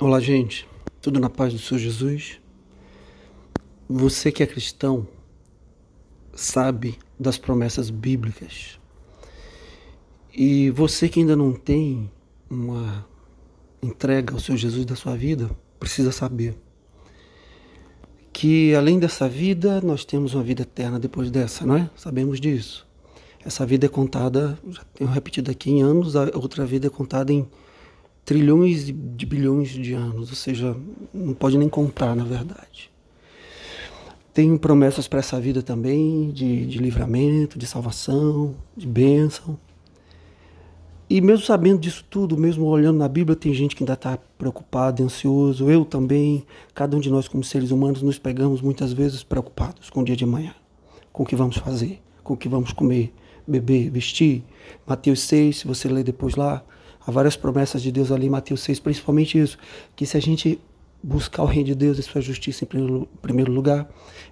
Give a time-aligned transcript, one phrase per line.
[0.00, 0.66] Olá, gente.
[1.02, 2.40] Tudo na paz do Senhor Jesus?
[3.86, 5.06] Você que é cristão
[6.32, 8.80] sabe das promessas bíblicas.
[10.32, 12.10] E você que ainda não tem
[12.48, 13.06] uma
[13.82, 16.56] entrega ao Senhor Jesus da sua vida, precisa saber
[18.32, 21.90] que além dessa vida, nós temos uma vida eterna depois dessa, não é?
[21.94, 22.88] Sabemos disso.
[23.44, 27.34] Essa vida é contada, já tenho repetido aqui em anos, a outra vida é contada
[27.34, 27.46] em
[28.24, 30.76] trilhões de bilhões de anos, ou seja,
[31.12, 32.90] não pode nem contar, na verdade.
[34.32, 39.58] Tem promessas para essa vida também de, de livramento, de salvação, de bênção.
[41.08, 45.02] E mesmo sabendo disso tudo, mesmo olhando na Bíblia, tem gente que ainda está preocupado,
[45.02, 45.68] ansioso.
[45.68, 50.02] Eu também, cada um de nós, como seres humanos, nos pegamos muitas vezes preocupados com
[50.02, 50.54] o dia de amanhã,
[51.12, 53.12] com o que vamos fazer, com o que vamos comer,
[53.44, 54.44] beber, vestir.
[54.86, 56.62] Mateus 6, se você ler depois lá,
[57.06, 59.58] Há várias promessas de Deus ali em Mateus 6, principalmente isso,
[59.96, 60.60] que se a gente
[61.02, 63.88] buscar o reino de Deus e sua justiça em primeiro lugar,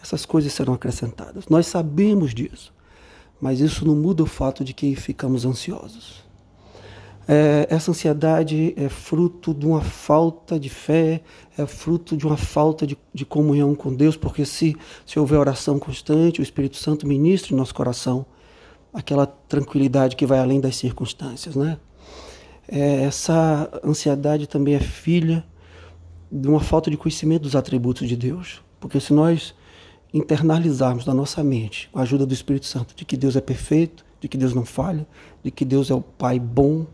[0.00, 1.48] essas coisas serão acrescentadas.
[1.48, 2.72] Nós sabemos disso,
[3.40, 6.22] mas isso não muda o fato de que ficamos ansiosos.
[7.26, 11.22] É, essa ansiedade é fruto de uma falta de fé,
[11.56, 15.78] é fruto de uma falta de, de comunhão com Deus, porque se, se houver oração
[15.78, 18.26] constante, o Espírito Santo ministra em nosso coração
[18.92, 21.78] aquela tranquilidade que vai além das circunstâncias, né?
[22.72, 25.44] É, essa ansiedade também é filha
[26.30, 28.62] de uma falta de conhecimento dos atributos de Deus.
[28.80, 29.54] Porque se nós
[30.12, 34.02] internalizarmos na nossa mente, com a ajuda do Espírito Santo, de que Deus é perfeito,
[34.18, 35.06] de que Deus não falha,
[35.44, 36.86] de que Deus é o Pai bom,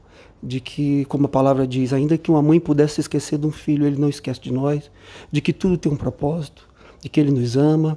[0.42, 3.86] de que, como a palavra diz, ainda que uma mãe pudesse esquecer de um filho,
[3.86, 4.90] ele não esquece de nós,
[5.30, 6.68] de que tudo tem um propósito,
[7.00, 7.96] de que ele nos ama,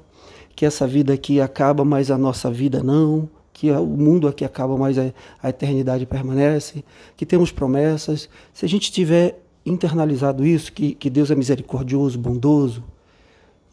[0.55, 3.27] que essa vida aqui acaba, mas a nossa vida não,
[3.61, 6.83] que o mundo aqui acaba, mas a, eternidade permanece,
[7.15, 8.27] que temos promessas.
[8.51, 12.83] Se a gente tiver internalizado isso, que, que Deus é misericordioso, bondoso,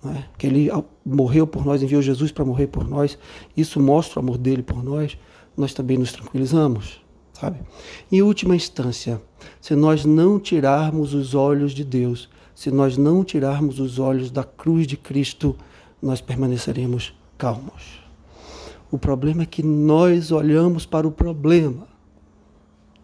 [0.04, 0.24] é?
[0.36, 0.70] que Ele
[1.02, 3.18] morreu por nós, enviou Jesus para morrer por nós,
[3.56, 5.16] isso mostra o amor dele por nós,
[5.56, 7.00] nós também nos tranquilizamos,
[7.32, 7.58] sabe?
[8.12, 9.18] Em última instância,
[9.58, 14.44] se nós não tirarmos os olhos de Deus, se nós não tirarmos os olhos da
[14.44, 15.56] cruz de Cristo,
[16.02, 18.06] nós permaneceremos calmos.
[18.90, 21.86] O problema é que nós olhamos para o problema.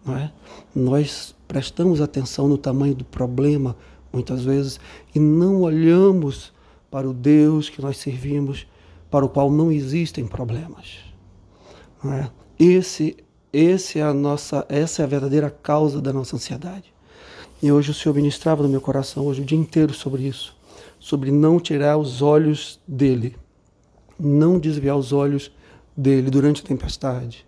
[0.04, 0.32] Não é?
[0.74, 3.76] Nós prestamos atenção no tamanho do problema,
[4.12, 4.80] muitas vezes,
[5.14, 6.52] e não olhamos
[6.90, 8.66] para o Deus que nós servimos,
[9.10, 11.00] para o qual não existem problemas.
[12.02, 12.30] Não é?
[12.58, 13.16] Esse,
[13.52, 16.92] esse é a nossa, essa é a verdadeira causa da nossa ansiedade.
[17.62, 20.56] E hoje o Senhor ministrava no meu coração, hoje o dia inteiro, sobre isso.
[20.98, 23.36] Sobre não tirar os olhos dele,
[24.18, 25.50] não desviar os olhos
[25.96, 27.46] dele durante a tempestade,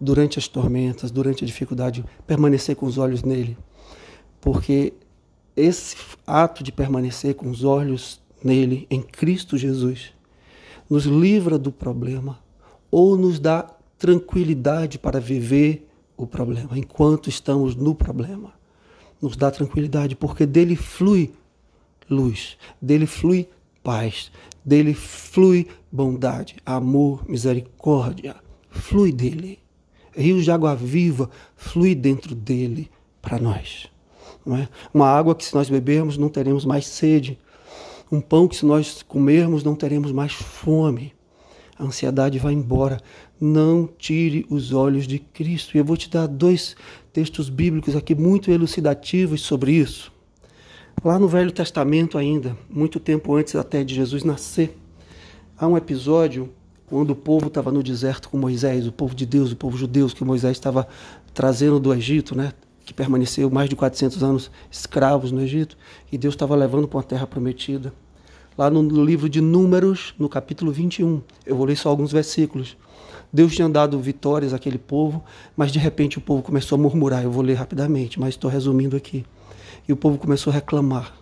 [0.00, 3.56] durante as tormentas, durante a dificuldade, permanecer com os olhos nele.
[4.40, 4.92] Porque
[5.56, 5.96] esse
[6.26, 10.12] ato de permanecer com os olhos nele, em Cristo Jesus,
[10.88, 12.38] nos livra do problema
[12.90, 13.62] ou nos dá
[13.98, 18.52] tranquilidade para viver o problema enquanto estamos no problema.
[19.20, 21.32] Nos dá tranquilidade porque dele flui
[22.08, 23.48] luz, dele flui
[23.86, 24.32] paz,
[24.64, 28.34] dele flui bondade, amor, misericórdia,
[28.68, 29.60] flui dele.
[30.12, 32.90] Rios de água viva flui dentro dele
[33.22, 33.88] para nós.
[34.44, 34.68] Não é?
[34.92, 37.38] Uma água que se nós bebermos não teremos mais sede.
[38.10, 41.12] Um pão que se nós comermos não teremos mais fome.
[41.78, 43.00] A ansiedade vai embora.
[43.40, 45.76] Não tire os olhos de Cristo.
[45.76, 46.74] E eu vou te dar dois
[47.12, 50.15] textos bíblicos aqui muito elucidativos sobre isso.
[51.04, 54.76] Lá no Velho Testamento ainda, muito tempo antes até de Jesus nascer,
[55.56, 56.50] há um episódio
[56.86, 60.08] quando o povo estava no deserto com Moisés, o povo de Deus, o povo judeu
[60.08, 60.88] que Moisés estava
[61.34, 62.52] trazendo do Egito, né?
[62.84, 65.76] que permaneceu mais de 400 anos escravos no Egito,
[66.10, 67.92] e Deus estava levando para uma terra prometida.
[68.56, 72.76] Lá no livro de Números, no capítulo 21, eu vou ler só alguns versículos.
[73.32, 75.22] Deus tinha dado vitórias àquele povo,
[75.56, 77.22] mas de repente o povo começou a murmurar.
[77.22, 79.24] Eu vou ler rapidamente, mas estou resumindo aqui.
[79.88, 81.14] E o povo começou a reclamar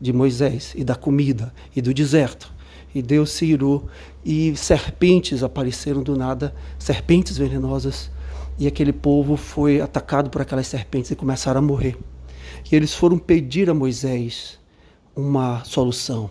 [0.00, 2.52] de Moisés e da comida e do deserto.
[2.94, 3.86] E Deus se irou
[4.24, 8.10] e serpentes apareceram do nada, serpentes venenosas.
[8.56, 11.96] E aquele povo foi atacado por aquelas serpentes e começaram a morrer.
[12.70, 14.60] E eles foram pedir a Moisés
[15.16, 16.30] uma solução.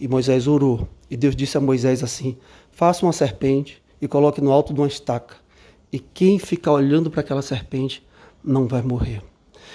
[0.00, 0.88] E Moisés orou.
[1.10, 2.36] E Deus disse a Moisés assim:
[2.70, 5.36] Faça uma serpente e coloque no alto de uma estaca.
[5.92, 8.06] E quem ficar olhando para aquela serpente
[8.44, 9.22] não vai morrer.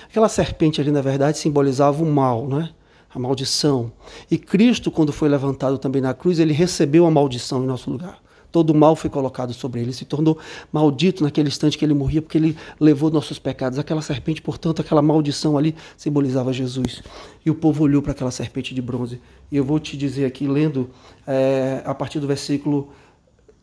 [0.05, 2.69] Aquela serpente ali, na verdade, simbolizava o mal, né?
[3.13, 3.91] a maldição.
[4.29, 8.21] E Cristo, quando foi levantado também na cruz, ele recebeu a maldição em nosso lugar.
[8.51, 9.87] todo o mal foi colocado sobre ele.
[9.87, 10.37] Ele se tornou
[10.71, 13.79] maldito naquele instante que ele morria, porque ele levou nossos pecados.
[13.79, 17.01] Aquela serpente, portanto, aquela maldição ali simbolizava Jesus.
[17.43, 19.19] E o povo olhou para aquela serpente de bronze.
[19.51, 20.89] E eu vou te dizer aqui, lendo
[21.25, 22.89] é, a partir do versículo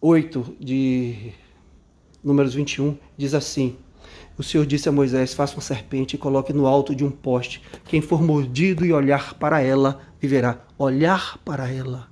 [0.00, 1.32] 8 de
[2.24, 3.76] Números 21, diz assim.
[4.38, 7.62] O Senhor disse a Moisés: Faça uma serpente e coloque no alto de um poste.
[7.84, 10.64] Quem for mordido e olhar para ela, viverá.
[10.78, 12.08] Olhar para ela.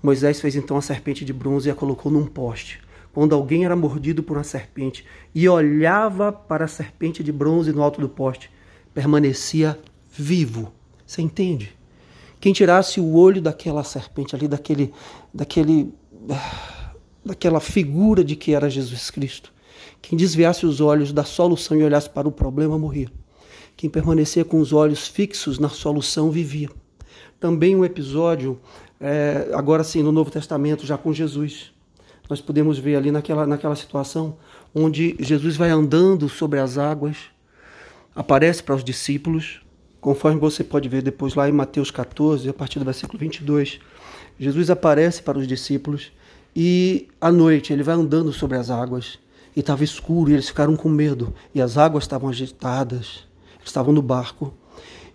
[0.00, 2.80] Moisés fez então a serpente de bronze e a colocou num poste.
[3.12, 7.82] Quando alguém era mordido por uma serpente e olhava para a serpente de bronze no
[7.82, 8.50] alto do poste,
[8.94, 9.78] permanecia
[10.10, 10.72] vivo.
[11.04, 11.76] Você entende?
[12.40, 14.92] Quem tirasse o olho daquela serpente ali, daquele,
[15.32, 15.92] daquele,
[17.24, 19.52] daquela figura de que era Jesus Cristo,
[20.00, 23.08] quem desviasse os olhos da solução e olhasse para o problema morria.
[23.76, 26.68] Quem permanecia com os olhos fixos na solução vivia.
[27.40, 28.60] Também um episódio,
[29.00, 31.72] é, agora sim, no Novo Testamento, já com Jesus.
[32.28, 34.36] Nós podemos ver ali naquela, naquela situação
[34.74, 37.16] onde Jesus vai andando sobre as águas,
[38.14, 39.60] aparece para os discípulos,
[40.00, 43.80] conforme você pode ver depois lá em Mateus 14, a partir do versículo 22.
[44.38, 46.12] Jesus aparece para os discípulos
[46.54, 49.18] e à noite ele vai andando sobre as águas
[49.56, 53.26] e estava escuro e eles ficaram com medo e as águas estavam agitadas.
[53.56, 54.52] Eles estavam no barco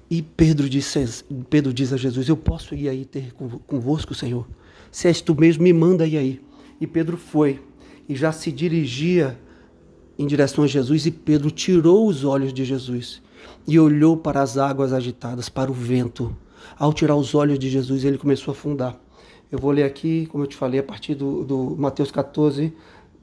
[0.10, 3.34] e Pedro disse, Pedro diz a Jesus: Eu posso ir aí ter
[3.68, 4.48] convosco, Senhor?
[4.92, 6.42] Se és tu mesmo, me manda ir aí.
[6.80, 7.60] E Pedro foi
[8.08, 9.38] e já se dirigia
[10.18, 13.22] em direção a Jesus e Pedro tirou os olhos de Jesus
[13.68, 16.36] e olhou para as águas agitadas, para o vento.
[16.78, 19.00] Ao tirar os olhos de Jesus, ele começou a afundar.
[19.52, 22.74] Eu vou ler aqui, como eu te falei, a partir do, do Mateus 14,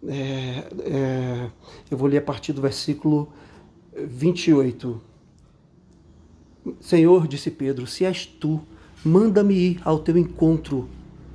[0.06, 1.50] é, é,
[1.90, 3.28] eu vou ler a partir do versículo
[3.94, 5.00] 28.
[6.80, 8.60] Senhor, disse Pedro, se és tu,
[9.04, 10.88] manda-me ir ao teu encontro,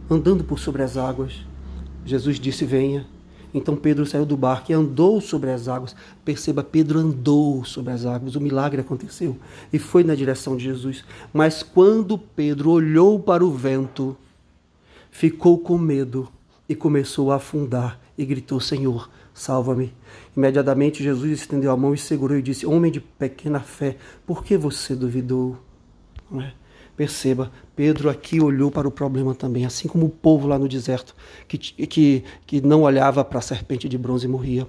[0.10, 1.46] andando por sobre as águas.
[2.04, 3.06] Jesus disse: Venha.
[3.54, 5.96] Então Pedro saiu do barco e andou sobre as águas.
[6.24, 9.38] Perceba, Pedro andou sobre as águas, o milagre aconteceu
[9.74, 11.04] e foi na direção de Jesus.
[11.34, 14.16] Mas quando Pedro olhou para o vento,
[15.12, 16.30] ficou com medo
[16.68, 19.94] e começou a afundar e gritou: Senhor, salva-me.
[20.36, 24.58] Imediatamente Jesus estendeu a mão e segurou e disse: Homem de pequena fé, por que
[24.58, 25.58] você duvidou?
[26.40, 26.52] É?
[26.96, 31.16] Perceba, Pedro aqui olhou para o problema também, assim como o povo lá no deserto,
[31.48, 34.68] que, que, que não olhava para a serpente de bronze e morria.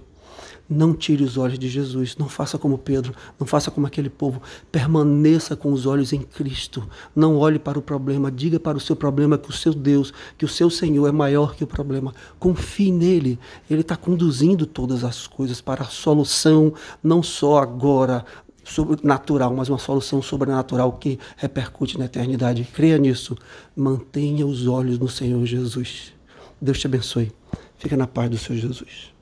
[0.72, 4.40] Não tire os olhos de Jesus, não faça como Pedro, não faça como aquele povo.
[4.70, 6.88] Permaneça com os olhos em Cristo.
[7.14, 10.44] Não olhe para o problema, diga para o seu problema que o seu Deus, que
[10.44, 12.14] o seu Senhor é maior que o problema.
[12.38, 13.36] Confie nele,
[13.68, 16.72] ele está conduzindo todas as coisas para a solução,
[17.02, 18.24] não só agora,
[19.02, 22.68] natural, mas uma solução sobrenatural que repercute na eternidade.
[22.72, 23.36] Creia nisso.
[23.74, 26.12] Mantenha os olhos no Senhor Jesus.
[26.60, 27.32] Deus te abençoe.
[27.76, 29.12] Fica na paz do Senhor Jesus.